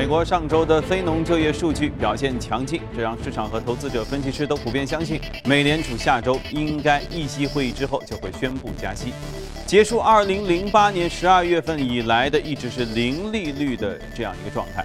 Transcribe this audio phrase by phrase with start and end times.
[0.00, 9.12] 美国上周的非农就业数据表现强劲，这让市场和投资者分析师都普遍相信，美联储下周应该议息会议之后就会宣布加息，
[9.66, 14.82] 结束2008年12月份以来的一直是零利率的这样一个状态。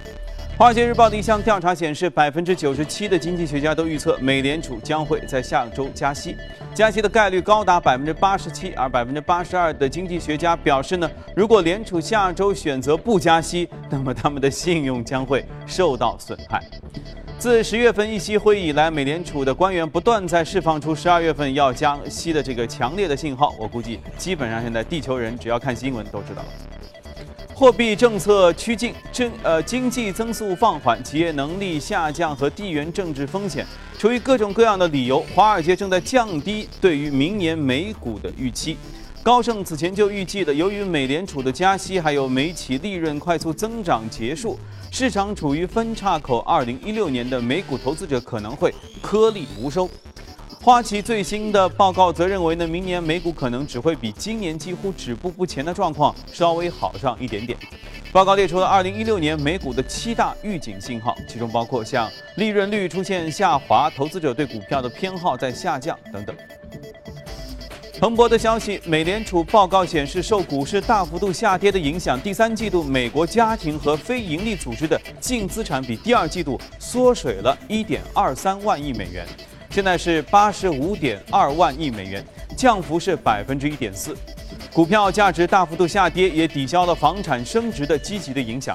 [0.58, 6.34] 华尔街日报》的一项调查显示，百分之九十七的经济学家都预测美联储将会在下周加息，
[6.74, 8.72] 加息的概率高达百分之八十七。
[8.72, 16.58] 而百分之八十二的经济学家表示呢，如果联储下周选择不加息，那么他们的信用将会受到损害。
[17.38, 23.54] 自十月份议息会议以来，美联储的官员不断在释放出十二月份要加息的这个强烈的信号。
[23.58, 26.48] 我估计，基本上现在地球人只要看新闻都知道了。
[27.58, 33.66] 货币政策趋近，经呃经济增速放缓，企业能力下降和地缘政治风险，
[33.98, 38.76] 出于各种各样的理由，华尔街正在降低对于明年美股的预期。
[39.22, 44.58] 高盛此前就预计的，由于美联储的加息，还有美企利润快速增长结束，
[44.90, 48.70] 市场处于分叉口，二零一六年的美股投资者可能会
[49.00, 49.88] 颗粒无收。
[50.66, 57.56] 花旗最新的报告则认为呢，明年美股可能只会比今年几乎止步不前的状况稍微好上一点点。
[58.10, 66.34] 报告列出了2016年美股的七大预警信号，其中包括像利润率出现下滑、投资者对股票的偏好在下降等等。
[68.00, 79.24] 彭博的消息，美联储报告显示，受股市大幅度下跌的影响，第三季度美国家庭和非营利组织的净资产比第二季度缩水了1.23万亿美元。
[79.76, 82.24] 现在是八十五点二万亿美元，
[82.56, 84.16] 降幅是百分之一点四，
[84.72, 88.74] 股票价值大幅度下跌，也抵消了房产升值的积极的影响。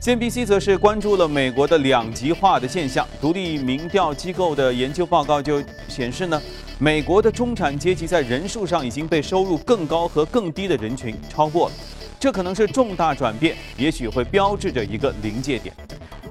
[0.00, 6.40] CNBC 则是关注了美国的两极化的现象，独立民调机构的研究报告就显示呢，
[6.78, 11.74] 美国的中产阶级在人数上已经被收入更高和更低的人群超过了，
[12.20, 15.74] 这可能是重大转变，也许会标志着一个临界点。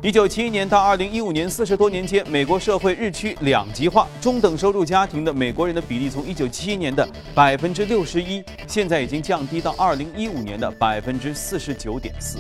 [0.04, 12.38] 一九七一年到二零一五年四十多年间，美国社会日趋两极化，中等收入家庭的美国人的比例从一九七一年的百分之六十一，现在已经降低到二零一五年的百分之四十九点四。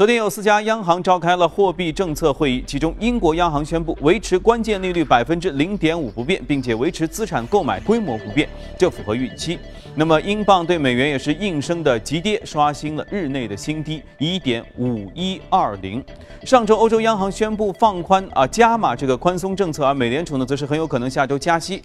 [0.00, 9.58] 昨天有四家央行召开了货币政策会议，其中英国央行宣布维持关键利率百分之零点五不变，并且维持资产购买规模不变，这符合预期。
[9.94, 16.02] 那么英镑对美元也是应声的急跌，刷新了日内的新低一点五一二零。
[16.44, 21.82] 上周欧洲央行宣布放宽啊加码这个宽松政策，而美联储呢则是很有可能下周加息。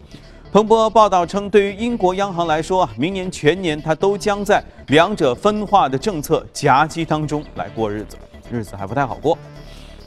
[0.56, 8.16] 彭博报道称，对于英国央行来说，明年全年它都将在两者分化的政策夹击当中来过日子，
[8.50, 9.38] 日子还不太好过。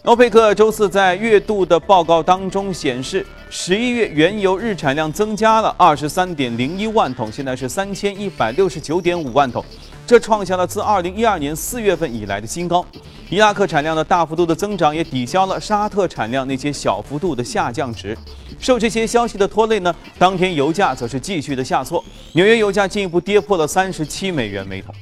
[0.05, 9.63] 欧佩克周四在月度的报告当中显示，十一月原油日产量增加了二十三点零一万桶，现在是三千一百六十九点五万桶。
[10.09, 12.83] 这创下了自二零一二年四月份以来的新高。
[13.29, 18.17] 伊拉克产量的大幅度的增长也抵消了沙特产量那些小幅度的下降值。
[18.59, 22.03] 受这些消息的拖累呢，当天油价则是继续的下挫，
[22.33, 24.95] 纽约油价进一步跌破了三十七美元每桶。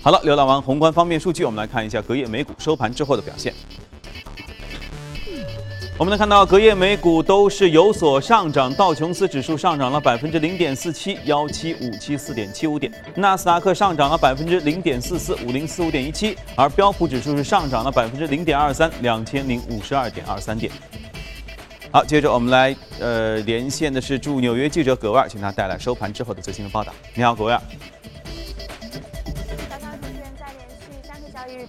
[0.00, 3.52] 好了，浏览完宏观方面数据，我们来看一下隔夜美股收盘之后的表现。
[5.96, 20.72] 我们能看到，隔夜美股都是有所上涨，道琼斯指数上涨了百分之零点四七，幺七五七四点七五点；纳斯达克上涨了百分之零点四四，五零四五点一七；而标普指数是上涨了百分之零点二三，两千零五十二点二三点。
[21.92, 26.92] 好，接着我们来呃连线的是驻纽约记者葛万，请他带来收盘之后的最新的报道。
[27.14, 27.62] 你好，葛万。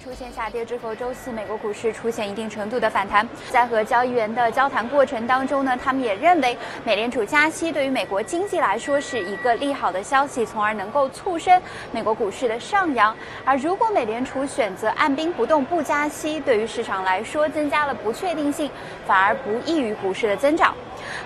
[0.06, 3.28] 出现下跌之后，周四美国股市出现一定程度的反弹。
[3.50, 11.60] 在和交易员的交谈过程当中呢，他们也认为美联储加息对于美国经济来说是一个利好的消息，从而能够促生
[11.92, 13.18] 美国股市的上扬。
[13.44, 18.70] 而如果美联储选择按兵不动不加息，对于市场来说增加了不确定性，
[19.08, 20.76] 反而不利于股市的增长。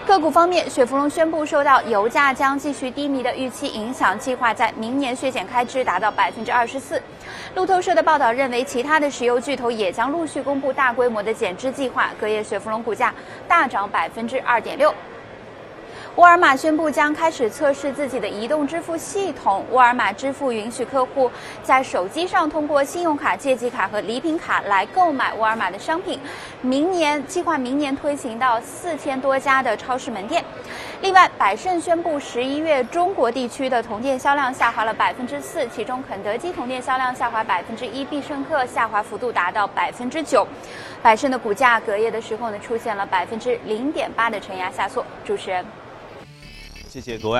[0.05, 7.01] 个股方面，雪佛龙宣布受到油价将继续低迷的预期影响，计划在明年削减开支达到百分之二十四。
[7.55, 12.09] 路透社的报道认为，其他的石油巨头也将陆续公布大规模的减资计划。
[12.19, 13.13] 隔夜雪佛龙股价
[13.47, 14.93] 大涨百分之二点六。
[16.19, 19.65] 沃尔玛宣布将开始测试自己的移动支付系统。
[19.71, 21.31] 沃尔玛支付允许客户
[21.63, 26.19] 在手机上通过信用卡、借记卡和礼品卡来购买沃尔玛的商品。
[26.61, 30.43] 明年计划明年推行到四千多家的超市门店。
[30.99, 40.45] 另外，百胜宣布十一月中国地区的同店销量下滑了百分之四，其中肯德基同店销量下滑百分之一，必胜客下滑幅度达到百分之九。
[41.01, 45.05] 百胜的股价隔夜的时候呢，出现了百分之零点八的承压下挫。
[45.23, 45.65] 主持人。
[46.89, 47.39] 谢谢各位。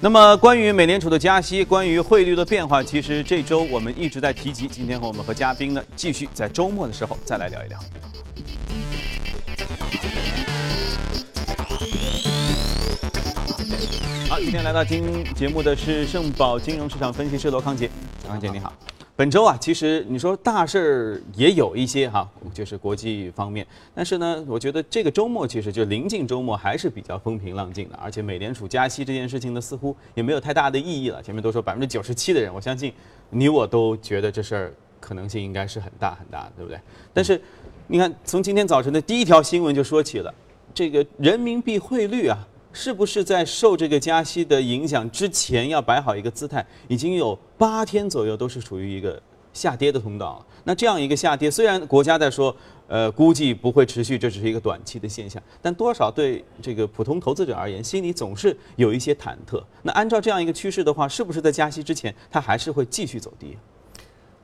[0.00, 4.66] 那么，关于美联储的加息，关于汇率的变化，其实这周我们一直在提及。
[4.66, 7.78] 今天和我们和嘉宾呢，继续在周末的时候再来聊一聊。
[14.28, 17.90] 好，今天来到今节目的是盛宝金融市场分析师罗康杰，
[18.24, 18.72] 罗康杰你好。
[19.14, 23.64] 本周啊，其实你说大事儿也有一些哈，就是国际方面。
[23.94, 31.22] 但是呢，我觉得这个周末其实就临近周末还是比较风平浪静的，而且美联储加息这件事情呢，似乎也没有太大的意义了。
[31.22, 32.92] 前面都说百分之九十七的人，我相信
[33.28, 36.80] 你我都觉得这事儿可能性应该是很大很大，对不对？
[37.12, 37.40] 但是
[37.88, 40.34] 你看，从今天早晨的第一条新闻就说起了
[40.72, 42.48] 这个人民币汇率啊。
[42.72, 46.64] 是不是在受这个加息的影响之前要摆好一个姿态？
[46.88, 49.20] 已经有八天左右都是处于一个
[49.52, 50.46] 下跌的通道了。
[50.64, 52.54] 那这样一个下跌，虽然国家在说，
[52.88, 59.62] 呃，估计不会持续，这只是一个短期的现象，但多少对这个普通投资者而言，心里总是有一些忐忑。
[59.82, 63.56] 那按照这样一个趋势的话，是不是在加息之前，它还是会继续走低？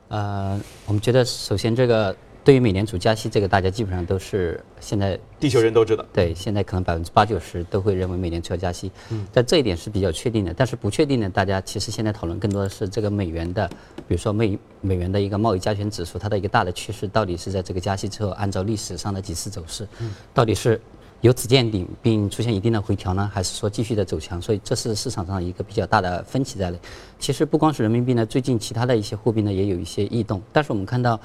[0.09, 2.15] 呃，我们觉得首先这个。
[2.43, 6.03] 对于美联储加息，这个大家基本上都是现在地球人都知道。
[6.11, 8.91] 对，现在可能百分之八九十都会认为美联储要加息。
[9.09, 10.53] 嗯，但这一点是比较确定的。
[10.53, 13.67] 但是不确定的，大家其实现在讨论更多的是这个美元的，
[14.07, 20.81] 比如说美美元的一个贸易加权指数，它的一个大的趋势到底是在这个加息之后，按照历史上的几次走势，嗯到底是
[21.21, 24.41] 由此见顶并出现一定的回调呢，还是说继续的走强？
[24.41, 26.79] 所以这是市场上一个比较大的分歧在内。
[27.19, 30.41] 其实不光是人民币呢，最近其他的一些货币呢也有一些异动。
[30.51, 31.19] 但是我们看到。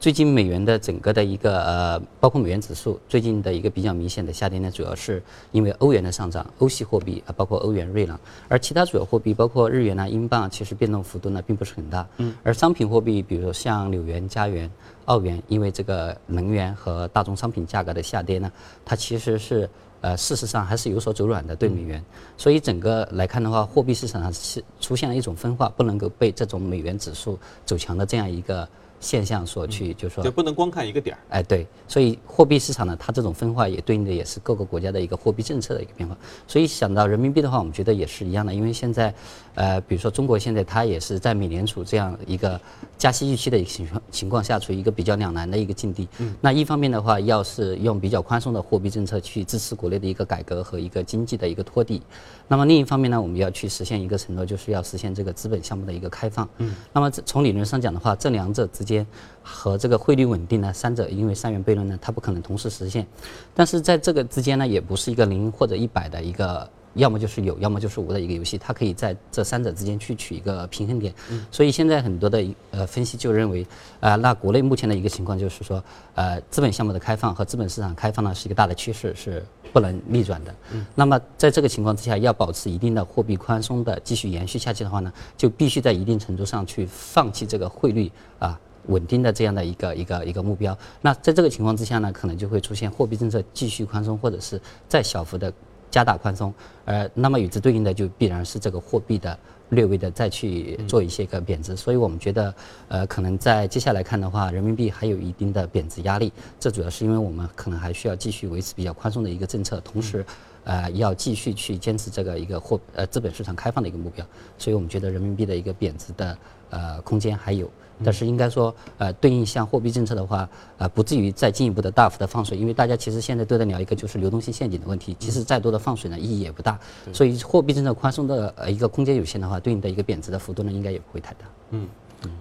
[0.00, 12.06] 最近美元的整个的一个呃，包括美元指数最近的一个比较明显的下跌呢，主要是因为欧元的上涨，欧系货币啊，包括欧元、瑞郎，而其他主要货币包括日元啊、英镑，其实变动幅度呢并不是很大。
[12.18, 12.32] 嗯。
[12.44, 14.70] 而商品货币，比如说像纽元、加元、
[15.06, 18.52] 澳元，因为这个能源和大宗商品价格的下跌呢，
[18.84, 19.68] 它其实是
[20.00, 22.00] 呃事实上还是有所走软的对美元。
[22.36, 27.36] 所以整个来看的话，货币市场上是出现了一种分化，不能够被这种美元指数
[27.66, 28.68] 走强的这样一个。
[29.00, 31.18] 现象所去，就是说，就不能光看一个点儿。
[31.30, 36.16] 哎，对，所以货币市场呢，它这种分化也对应的也是各个国家的一个货币政策的一个变化。
[36.46, 39.14] 所以想到人民币的话，我们觉得也是一样的，因为现在，
[39.54, 42.60] 呃，比如说中国现在它也是在美联储这样一个
[42.98, 46.08] 加息预期的一个情况情况下，处于一个比较两难的一个境地。
[46.18, 46.34] 嗯。
[46.40, 52.02] 那一方面的话，要是用比较宽松的货币政策去支持国内的一个改革和一个经济的一个托底，
[52.48, 56.48] 那么另一方面呢，我们要去实现一个承诺，就是要实现这个资本项目的一个开放。
[56.58, 56.74] 嗯。
[56.92, 59.06] 那么从理论上讲的话，这两者之间
[59.42, 63.06] 和这个汇率稳定呢，三者因为三元悖论呢，它不可能同时实现。
[63.54, 66.68] 但是在这个之间呢，也不是一个零或者一百的一个，
[66.98, 68.58] 要么就是有，要么就是无的一个游戏。
[68.58, 71.14] 它可以在这三者之间去取一个平衡点。
[71.50, 73.66] 所以现在很多的呃分析就认为，
[74.00, 75.82] 啊，那国内目前的一个情况就是说，
[76.14, 79.42] 呃，资本项目的开放和资本市场开放呢是一个大的趋势，是
[79.72, 80.54] 不能逆转的。
[80.94, 88.58] 那么在这个情况之下，要保持一定的货币宽松的继续延续下去的话呢，就必须在一定程度上去放弃这个汇率啊。
[88.86, 94.58] 稳定的这样的一个一个一个目标，那在这个情况之下呢，可能就会出现货币政策继续宽松，或者是
[94.88, 95.52] 再小幅的
[95.90, 96.52] 加大宽松，
[96.84, 99.38] 呃，那么与之对应的就必然是这个货币的
[99.70, 102.54] 略微的再去做一些个贬值，所以我们觉得，
[102.88, 110.24] 呃，可能在接下来看的话，人民币还有一定的贬值压力，这主要是因为我们可能还需要继续维持比较宽松的一个政策，同时，
[110.64, 114.24] 呃，要继续去坚持这个一个货呃资本市场开放的一个目标，
[114.58, 116.38] 所以我们觉得人民币的一个贬值的
[116.70, 117.70] 呃空间还有。
[118.04, 125.16] 但是应该说，呃，对应像货币政策的话，呃，不至于再进一步的大幅的放水，因为大家其实现在都在聊一个就是流动性陷阱的问题。
[125.18, 126.78] 其实再多的放水呢，意义也不大。
[127.12, 131.46] 所以货币政策宽松的呃一个空间有限的话，对应的一个贬值的幅度呢，应该也不会太大。
[131.70, 131.88] 嗯。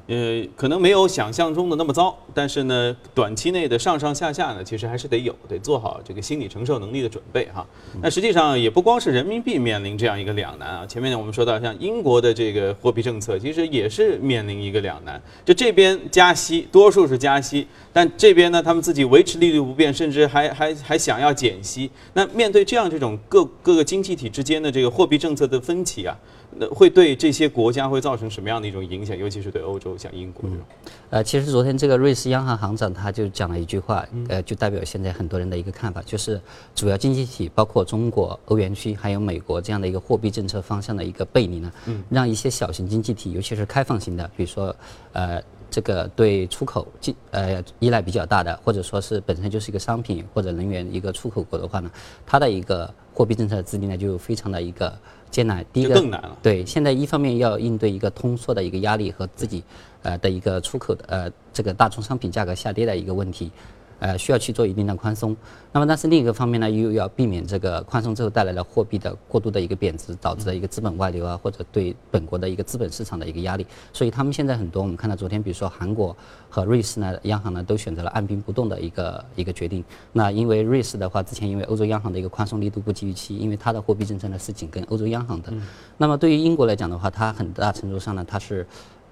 [0.07, 7.65] 呃，可能没有想象中的那么糟，但是呢，短期内的上上下下呢，其实还是得有，得做好这个心理承受能力的准备哈。
[8.01, 21.91] 那实际上也不光是人民币面临这样一个两难啊，前面呢我们说到像英国的这个货币政策，其实也是面临一个两难，就这边加息，多数是加息，但这边呢他们自己维持利率不变，甚至还还还想要减息。
[22.13, 26.17] 那面对这样这种各各个经济体之间的这个货币政策的分歧啊。
[26.51, 29.15] 那会对这些国家会造成什么样的一种影响？
[29.17, 30.65] 尤其是对欧洲，像英国这种。
[31.09, 36.39] 呃，其实昨天这个瑞士央行行长他就讲了一句话，呃，就代表现在很多人的一个看法，就是
[36.73, 41.71] 主要经济体包括中国、欧元区还有美国这样的一个货币政策方向的一个背离呢，
[42.09, 44.75] 让一些小型经济体，尤其是开放型的，比如说
[45.13, 51.91] 呃这个对出口进呃依赖比较大的，或者说是本身就是一个商品或者能源一个出口国的话呢，
[52.25, 54.97] 它的一个货币政策制定呢就非常的一个。
[55.29, 56.37] 艰难，第一个更难了。
[56.41, 59.61] 对，现在一方面要应对一个通缩的一个压力和自己，
[60.01, 63.51] 呃的一个出口的呃这个大宗商品价格下跌的一个问题，
[63.99, 65.35] 呃，需要去做一定的宽松。
[65.71, 73.65] 那么，但是另一个方面呢，又要避免这个宽松之后带来的货币的过度的一个贬值，导致的一个资本外流啊，或者对本国的一个资本市场的一个压力。
[73.91, 76.15] 所以，他们现在很多我们看到昨天，比如说韩国
[76.49, 79.83] 和瑞士呢，央行呢都选择了按兵不动的一个一个决定。
[80.13, 85.51] 那因为瑞士的话，之前因为欧洲央行的一个宽松力度不及预期，因为它的货币政策呢是紧跟欧洲央行的。
[85.97, 88.65] 那么，对于英国来讲的话，它很大程度上呢，它是。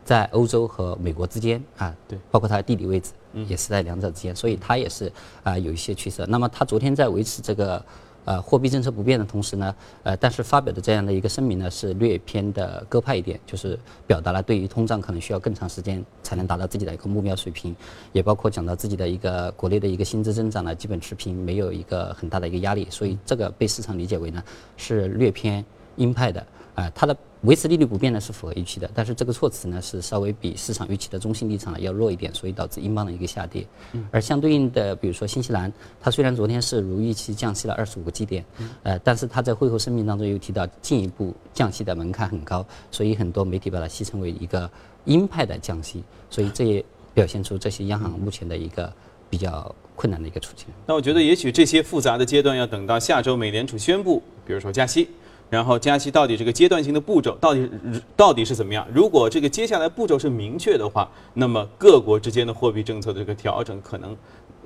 [0.06, 3.12] 在欧洲和美国之间啊，对，包括它的地理位置，
[3.48, 5.12] 也是在两者之间，所以它也是
[5.44, 6.26] 啊有一些取舍。
[6.28, 7.84] 那么它昨天在维持这个
[8.24, 17.76] 呃货币政策不变的同时呢，呃，但是发表的这样的一个声明呢是略偏的鸽派一点，就是表达了对于通胀可能需要更长时间才能达到自己的一个目标水平，
[18.14, 24.44] 也包括讲到自己的一个国内的一个薪资增长呢基本持平，没有一个很大的一个压力，所以这个被市场理解为呢
[24.78, 26.46] 是略偏鹰派的。
[26.76, 33.66] 啊，它的维持利率不变呢是符合预期的，但是这个措辞呢是稍微比市场预期的中性立场呢要弱一点，所以导致英镑的一个下跌。
[34.12, 35.72] 而相对应的，比如说新西兰，
[36.02, 38.44] 它虽然昨天是如预期降息了二十五个基点，
[38.84, 44.70] 呃，但是它在会后声明当中又提到进一步降息的门槛很高，所以很多媒体把它戏称为一个
[45.06, 46.84] 鹰派的降息，所以这也
[47.14, 48.92] 表现出这些央行目前的一个
[49.30, 50.66] 比较困难的一个处境。
[50.86, 55.10] 那我觉得也许这些复杂的阶段要等到下周美联储宣布，比如说加息。
[55.50, 57.70] 然后加息到底这个阶段性的步骤到底
[58.16, 58.86] 到底是怎么样？
[58.94, 64.16] 如果这个接下来步骤是明确的话，那么各国之间的货币政策的这个调整可能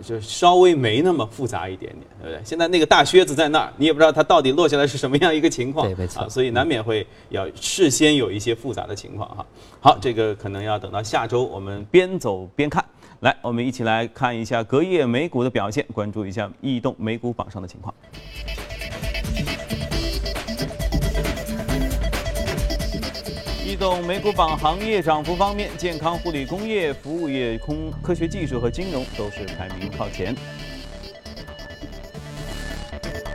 [0.02, 2.42] 就稍微没那么复杂一点点，对不对？
[2.46, 6.28] 现在那个大靴子在那儿，你也不知道它到底落下来是什么样一个情况，对，没错。
[6.30, 9.46] 所以难免会要事先有一些复杂的情况哈。
[9.82, 12.84] 好，这个可能要等到下周我们边走边看。
[13.20, 17.94] 来，我们一起来看一下隔夜美股的表现，关注一下异动美股榜上的情况。
[23.80, 30.36] 动美股榜行业涨幅方面，健康护理、工业服务业、空科学技术和金融都是排名靠前。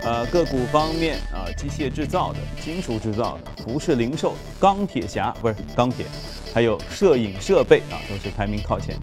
[0.02, 6.04] 呃，个股方面啊，机械制造的、金属制造的、服饰零售、钢铁侠不是钢铁，
[6.52, 8.94] 还有摄影设备啊，都是排名靠前。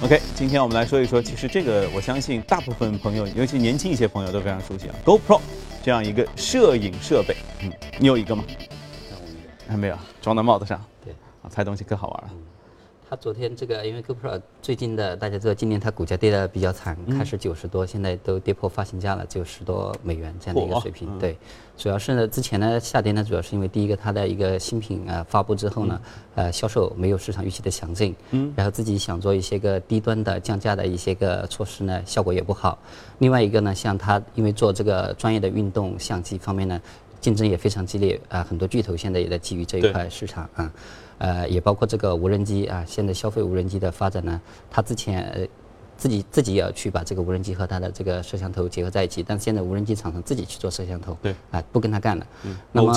[0.00, 5.40] OK，今天我们来说一说，其实这个我相信大部分朋友，尤其年轻一些朋友都非常熟悉啊，GoPro
[5.82, 8.44] 这样一个摄影设备，嗯，你有一个吗？
[9.68, 12.30] 还没有装到帽子上，对，啊，猜东西更好玩了。
[13.08, 21.18] 他昨天这个，因为 GoPro 最近的大家知道，今年它股价跌的比较惨，开始九十多，现在都跌破发行价了，只有十多美元这样的一个水平。
[21.18, 21.36] 对，
[21.76, 26.00] 主要是呢，之前呢下跌呢，主要是因为第一个它的一个新品啊发布之后呢，
[26.36, 32.78] 呃销售没有市场预期的强劲，嗯，然后自己想做一些个低端的降价的一些个措施呢，效果也不好。
[33.18, 36.80] 另外一个呢，像它因为做这个专业的运动相机方面呢。
[37.22, 40.72] 竞争也非常激烈啊，很多巨头现在也在觊觎这一块市场啊，
[41.18, 44.38] 呃，也包括这个无人机啊，现在消费无人机的发展呢，
[44.68, 45.46] 它之前呃
[45.96, 52.92] 自己自己也要去把这个无人机和它的这个摄像头结合在一起，但是现在无人机厂商自己去做摄像头，对，啊，不跟他干了，嗯，那么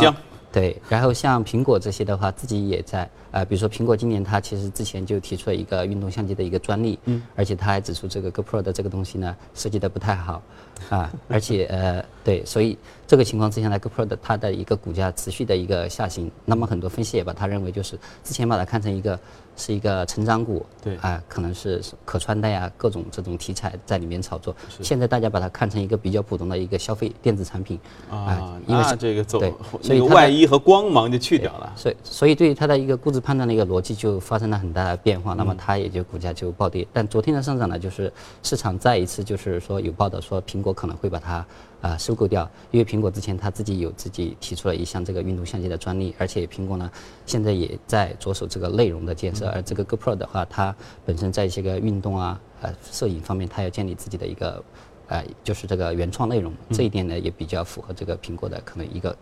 [0.56, 10.42] 对，然后像苹果这些的话，自己也在呃，比如说苹果今年它其实之前就提出了一个运动相机的一个专利，嗯，而且它还指出这个 GoPro 的这个东西呢设计的不太好。
[10.90, 19.20] 啊，而且呃，对，所以这个情况之下呢，GoPro 的它的一个股价持续的一个下行，那么很多分析也把它认为就是之前把它看成一个
[19.56, 24.56] 是一个成长股，对，啊，可能是可穿戴啊，各种这种题材在里面炒作。
[24.82, 31.74] 现在大家把它看成一个比较普通的一个消费电子产品啊，因为这个走，对，所以外衣和光芒就去掉了。
[31.76, 36.86] 所以，所以对于它的一个估值判断的一个逻辑就发生了很大的变化，那么它也就股价就暴跌。
[36.92, 38.12] 但昨天的上涨呢，就是
[38.44, 41.46] 市场再一次就是说有报道说苹果可能会把它
[41.86, 46.90] 啊收购掉，因为苹果之前它自己有自己提出了一项这个运动相机的专利，而且苹果呢
[47.28, 50.76] 现在也在着手这个内容的建设，而这个 GoPro 的话，它
[51.06, 54.64] 本身在一些个运动啊呃摄影方面，它要建立自己的一个
[55.08, 59.16] 呃就是这个原创内容，这一点呢也比较符合这个苹果的可能一个。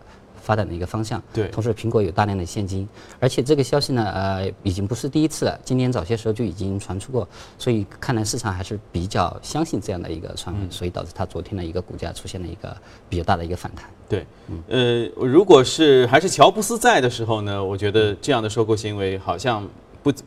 [0.44, 1.22] 发展的一个方向。
[1.32, 2.86] 对，同时苹果有大量的现金，
[3.18, 7.26] 而且这个消息呢，呃，已经不是第一次了，今年早些时候就已经传出过，
[7.58, 12.76] 所以看来市场还是比较相信这样的一个传闻，所以导致它昨天的一个股价出现了一个
[13.08, 13.88] 比较大的一个反弹。
[14.06, 14.26] 对，
[14.68, 19.66] 呃，如果是还是乔布斯在的时候呢，我觉得这样的收购行为好像
[20.02, 20.18] 不不，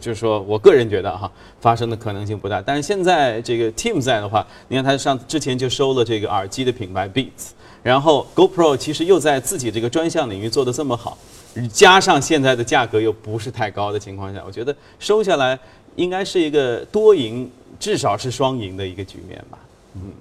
[0.00, 2.60] 就是说我个人觉得哈，发生的可能性不大。
[2.60, 7.50] 但是现在这个 team 在的话，你看他上之前就收了这个耳机的品牌 Beats。
[7.82, 11.18] 然后，GoPro 其实又在自己这个专项领域做得这么好，
[11.72, 15.58] 加上现在的价格又不是太高的情况下，我觉得收下来
[15.96, 19.58] 应该是一个多赢，至少是双赢的一个局面吧。
[19.96, 20.12] 嗯，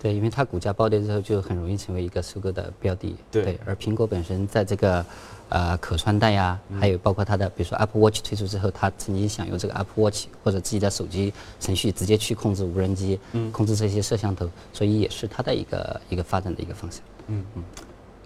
[0.00, 3.16] 对，因为它股价暴跌之后，就很容易成为一个收购的标的。
[3.30, 5.04] 对而苹果本身在这个
[5.48, 13.18] 呃可穿戴呀，还有包括它的，比如说 Apple Watch 推出之后，它曾经想用这个 Apple Watch 或者自己的手机程序直接去控制无人机，
[13.50, 17.00] 控制这些摄像头，所以也是它的一个一个发展的一个方向。
[17.26, 17.64] 嗯嗯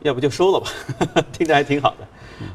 [0.02, 2.08] 要不就收了吧， 听着还挺好的。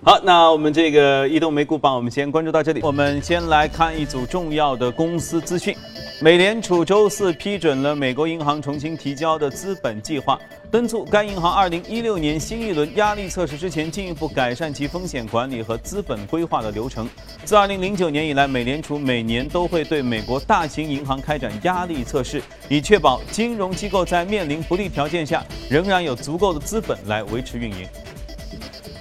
[0.04, 2.82] 好，那我们这个移动美股榜，我们先关注到这里。
[2.84, 5.76] 我们先来看一组重要的公司资讯。
[6.20, 10.40] 美联储周四批准了美国银行重新提交的资本计划，
[10.72, 17.08] 敦促该银行2016年新一轮压力测试之前进一步改善其风险管理和资本规划的流程。
[17.46, 27.88] 自2009年以来，美联储每年都会对美国大型银行开展压力测试，以确保金融机构在面临不利条件下仍然有足够的资本来维持运营。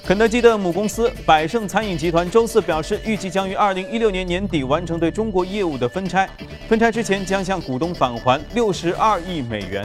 [0.07, 6.31] 肯德基的母公司百胜餐饮集团周四表示，预计将于二零一六年年底完成对中国业务的分拆。
[6.69, 9.85] 分拆之前将向股东返还六十二亿美元。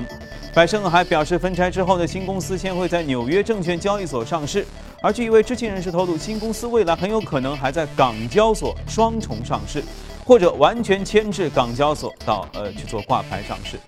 [0.54, 4.64] 百胜还表示，分拆之后的新公司先会在纽约证券交易所上市。
[5.02, 9.84] 而据一位知情人士透露，新公司未来很有可能还在港交所双重上市，
[10.24, 13.80] 或者完全迁至港交所到呃去做挂牌上市。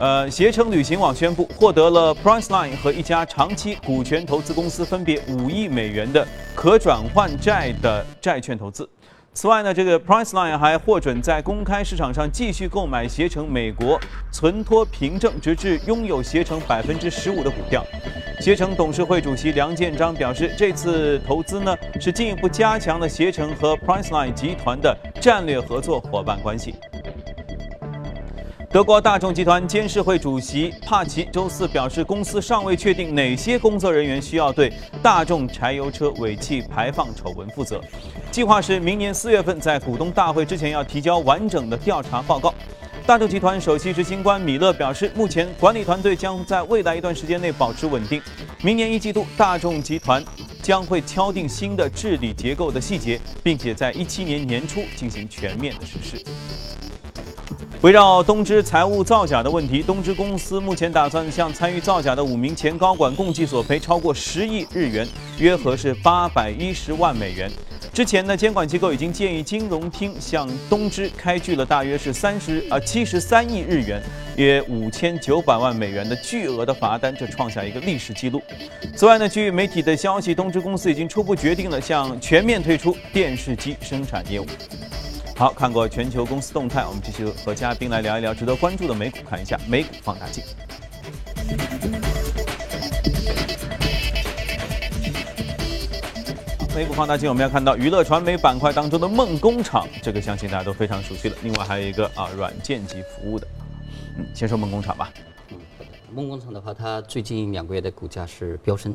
[0.00, 6.24] 呃，携程旅行网宣布获得了 Priceline 和一家长期股权投资公司分别五亿美元的
[6.54, 8.88] 可转换债的债券投资。
[9.34, 14.00] 此外呢，这个 Priceline 还获准在公开市场上继续购买携程美国
[14.30, 17.84] 存托凭证，直至拥有携程百分之十五的股票。
[18.40, 26.76] 携程董事会主席梁建章表示，这次投资呢是进一步加强了携程和 Priceline 集团的战略合作伙伴关系。
[28.70, 34.70] 德国大众集团监事会主席帕奇周四表示，公司尚未确定哪些工作人员需要对
[35.02, 37.80] 大众柴油车尾气排放丑闻负责。
[38.30, 42.52] 计划是明年四月份在股东大会之前要提交完整的调查报告。
[43.06, 48.20] 大众集团首席执行官米勒表示，目前管理团队将在未来一段时间内保持稳定。
[48.62, 50.22] 明年一季度，大众集团
[50.60, 56.22] 将会敲定新的治理结构的细节，并且在一七年年初进行全面的实施。
[57.82, 65.06] 围绕东芝财务造假的问题，东芝公司目前打算向参与造假的五名前高管共计索赔超过十亿日元，
[65.38, 67.48] 约合是八百一十万美元。
[67.92, 74.02] 之前呢，监管机构已经建议金融厅向东芝开具了大约是三十啊七十三亿日元，
[74.34, 78.42] 约五千九百万美元的巨额的罚单，这创下一个历史记录。
[78.96, 84.46] 此外呢，据媒体的消息，东芝公司已经初步决定了向全面退出电视机生产业务。
[85.38, 90.42] 好，看过全球公司动态，我们继续和嘉宾来聊一聊值得关注的美股，看一下美股放大镜。
[96.74, 101.36] 美股放大镜，我们要看到娱乐传媒板块当中的梦工厂，这个相信大家都非常熟悉了。
[101.44, 103.46] 另外还有一个啊，软件及服务的，
[104.18, 105.12] 嗯，先说梦工厂吧。
[105.52, 105.58] 嗯
[106.12, 108.92] 梦工厂的话，它最近两个月的股价是飙升，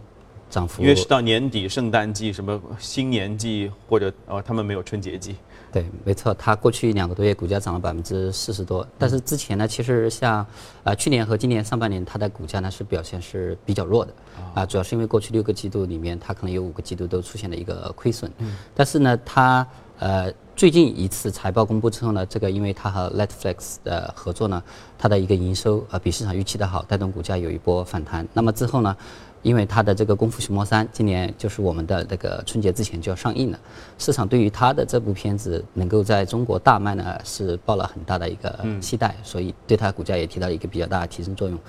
[0.49, 5.37] 涨幅因为是到年底，圣诞季、什么新年季，或者呃，他们没有春节季。
[5.73, 10.45] 对，没错，它过去两个多月股价涨了百分之四十多，但是之前呢，其实像，
[10.83, 14.13] 啊去年和今年上半年它的股价呢是表现是比较弱的，
[14.53, 18.31] 啊，主要是因为过去六个季度里面它可能有五个季度都出现了一个亏损，
[18.75, 24.61] 但是呢，它呃最近一次财报公布之后呢，这个因为它和 Netflix 的合作呢，
[24.95, 28.27] 它的一个营收呃比市场预期的好，带动股价有一波反弹。
[28.31, 28.95] 那么之后呢？
[29.43, 33.59] 因为他的这个《功夫熊猫三》今年就是我们的那个春节之前就要上映了，
[33.99, 41.59] 市场对于他的这部片子能够在中国大卖呢，是抱了很大的一个期待，所以对它股价也起到了一个比较大的提升作用。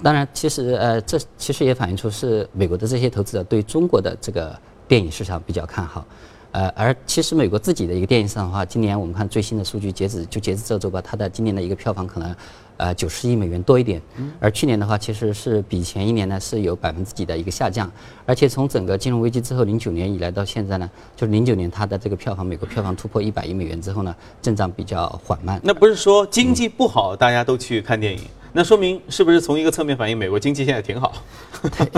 [0.00, 6.06] 当然，其实呃，这其实也反映出是美国的这些投资者对中国的这个电影市场比较看好。
[6.52, 12.34] 呃，而其实美国自己的一个电影市场的话，今年我们看最新的数据，截止就截止这周吧，它的今年的一个票房可能，
[12.78, 14.00] 呃，九十亿美元多一点。
[14.40, 17.90] 而去年的话，其实是比前一年呢是有百分之几的一个下降。
[18.24, 25.60] 而且从整个金融危机之后，零九年以来到现在呢，就是零九年它的这个票房，美国票房突破一百亿美元之后呢，增长比较缓慢。
[25.62, 28.20] 那不是说经济不好，大家都去看电影？
[28.52, 31.12] 那说明是不是从一个侧面反映美国经济现在挺好？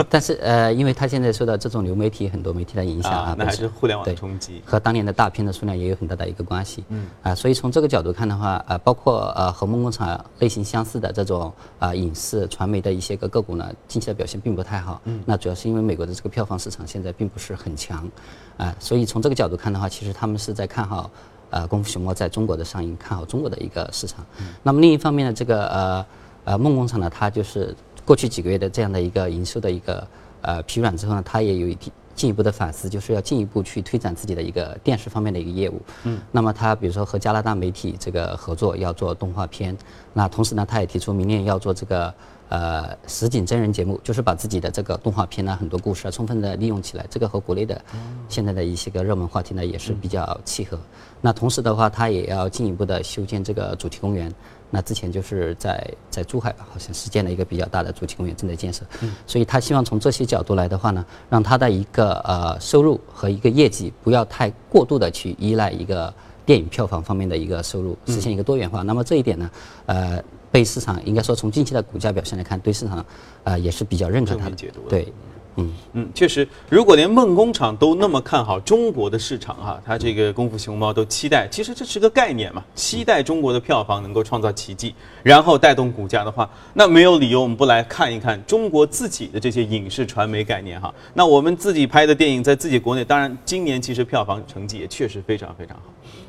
[0.09, 6.85] 但是呃，因为它现在受到这种流媒体很多媒体的影响啊，那还是互联网的冲击，和当年的大片的数量也有很大的一个关系。
[6.89, 15.01] 嗯啊，所以从这个角度看的话，呃，包括呃和梦工厂类型相似的这种啊影视传媒的一些个个股呢，近期的表现并不太好。
[15.05, 18.09] 嗯，那主要是因为美国的这个票房市场现在并不是很强，
[18.57, 21.11] 啊，所以从这个角度看的话，其实他们是在看好
[21.51, 24.25] 呃功夫熊猫在中国的上映，看好中国的一个市场。
[24.63, 26.07] 那么另一方面呢，这个呃。
[26.51, 27.73] 呃，梦工厂呢，它就是
[28.05, 30.05] 过去几个月的这样的一个营收的一个
[30.41, 31.79] 呃疲软之后呢，它也有一
[32.13, 35.81] 进一步的反思，就是要进一步去推展自己的一个电视方面的一个业务。
[36.03, 39.79] 嗯，那么他比如说和加拿大媒体这个合作要做动画片，
[40.13, 42.13] 那同时呢，他也提出明年要做这个
[42.49, 47.81] 呃实景真人节目，就是把自己的这个动画片呢很多故事啊充分的利用起来，这个和国内的
[48.29, 50.77] 现在的一些个热门话题呢也是比较契合。
[51.21, 54.35] 那同时的话，他也要进一步的修建这个主题公园。
[54.71, 58.85] 那之前就是在在珠海吧，好像是建了一个比较大的主题公园正在建设，
[59.27, 66.13] 所以他希望从这些角度来的话呢，让他的一个呃收入和一个业绩不要太过度的去依赖一个
[66.47, 68.83] 电影票房方面的一个收入，实现一个多元化。
[68.83, 69.51] 那么这一点呢，
[69.87, 73.05] 呃，被市场应该说从近期的股价表现来看，对市场
[73.45, 74.57] 呃也是比较认可它的，
[74.89, 75.13] 对。
[75.57, 90.95] 嗯嗯，确实，如果连梦工厂都那么看好中国的市场哈，它这个功夫熊猫都期待，其实这是个概念嘛，期待中国的票房能够创造奇迹，然后带动股价的话，那没有理由我们不来看一看中国自己的这些影视传媒概念哈。
[91.15, 95.83] 那我们自己拍的电影在自己国内，当然今年其实票房成绩也确实非常非常好。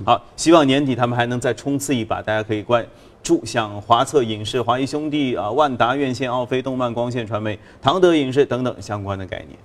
[0.03, 2.85] 好，希望年底他们还能再冲刺一把，大家可以关。
[3.23, 9.57] 注像华策影视、华谊兄弟啊、万达院线、奥飞动漫、光线传媒、唐德影视等等相关的概念。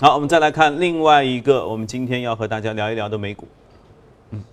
[0.00, 3.48] 好，我们再来看另外一个，我们今天要和大家聊一聊的美股。
[4.30, 4.44] 嗯，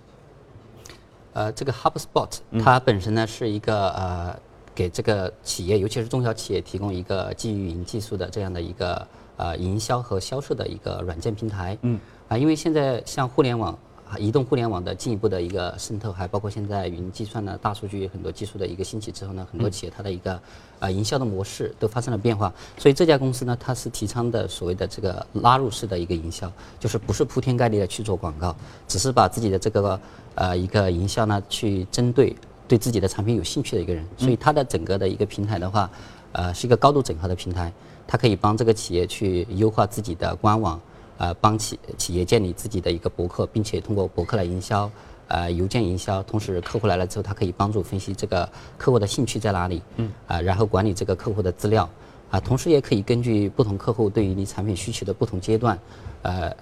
[1.34, 2.28] 呃，这个 HubSpot
[2.64, 4.36] 它本身呢是一个呃
[4.74, 11.76] 给这个企业，尤其是中小企业提供一个基于云技术的这样的一个呃营销和销售的一个软件平台。
[11.82, 13.78] 嗯，啊，因为现在像互联网。
[14.18, 20.40] 移动互联网的进一步的一个渗透，还包括现在云计算呢、大数据很多技术的一个兴起之后呢，很多企业它的一个
[20.78, 22.52] 啊营销的模式都发生了变化。
[22.78, 28.54] 所以这家公司呢，它是提倡的所谓的这个拉入式的一个营销，就是不是铺天盖地的去做广告，
[28.86, 30.00] 只是把自己的这个
[30.36, 32.34] 呃一个营销呢，去针对
[32.68, 34.06] 对自己的产品有兴趣的一个人。
[34.16, 35.90] 所以它的整个的一个平台的话，
[36.32, 37.72] 呃，是一个高度整合的平台，
[38.06, 40.80] 它可以帮这个企业去优化自己的官网。
[41.18, 44.90] 呃，帮企企业建立自己的一个博客，并且通过博客来营销，
[45.28, 51.88] 呃，邮件营销，同时客户来了之后，他可以帮助分析这个客户的兴趣在哪里，嗯，啊，然后管理这个客户的资料，
[52.30, 55.78] 啊，同时也可以根据不同客户对于你产品需求的不同阶段，
[56.22, 56.54] 呃。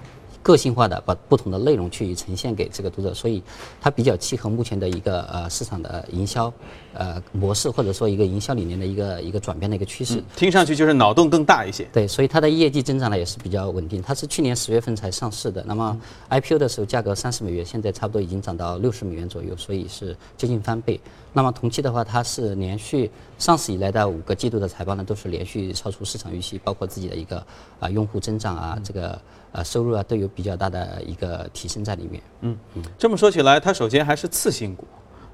[0.45, 3.43] 个性化的把不同的内容去呈现给这个读者，所以
[3.81, 6.53] 它比较契合目前的一个呃市场的营销
[6.95, 10.23] 呃模式，或者说一个营销理念的一个一个转变的一个趋势。
[10.35, 11.85] 听上去就是脑洞更大一些。
[11.93, 14.01] 对，所以它的业绩增长呢也是比较稳定。
[14.01, 21.01] 它是去年十月份才上市的，那么 IPO 的时候价格三十美元，现在差不多已经涨到六十美元左右，所以是接近翻倍。
[21.33, 27.45] 那么同期的话，它是连续上市以来的五个季度的财报呢都是连续超出市场预期，包括自己的一个
[27.81, 29.21] 啊用户增长啊这个。
[29.57, 32.21] 呃，收入啊都有比较大的一个提升在里面。
[32.41, 34.85] 嗯嗯，这么说起来，它首先还是次新股，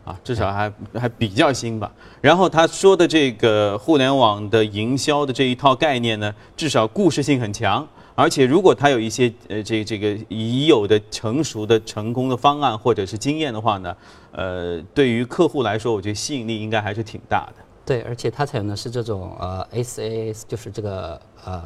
[0.05, 1.91] 啊，至少还还比较新吧。
[2.21, 7.87] 然后他说的这个互联网的营销的这一套概念呢，至少故事性很强。
[8.15, 13.97] 而且如果他有一些呃这这个已有的成熟的成功的方案或者是经验的话呢，
[14.33, 17.65] 呃，对于客户来说，我觉得吸引力应该还是挺大的。
[17.85, 21.63] 对，而且它采用的是这种呃 SaaS，就是这个呃。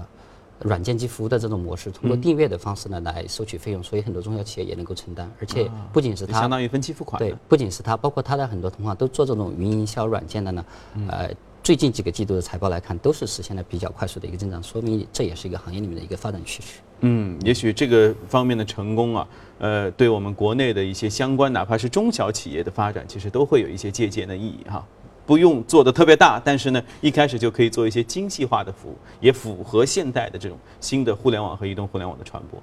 [0.60, 5.30] 软件及服务的这种模式，通过订阅的方式呢来收取费用，所以很多中小企业也能够承担。
[5.40, 7.18] 而且不仅是它，相当于分期付款。
[7.18, 10.64] 对，不仅是它，包括它的很多同行都做这种云营销软件的呢。
[11.08, 11.30] 呃，
[11.62, 16.80] 最近几个季度的财报来看，都是实现了比较快速的一个增长，说明这也是一个行业里面的一个发展趋势。
[17.00, 24.86] 嗯，也许这个方面的成功啊，呃，对我们国内的一些相关，哪怕是中小企业的发展，其实都会有一些借鉴的意义哈。
[25.26, 32.62] 不用做的特别大，但是呢，一开始就可以做一些精细化的服务，也符合现代的这种新的互联网和移动互联网的传播。